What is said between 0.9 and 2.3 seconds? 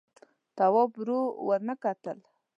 ور ونه کتل.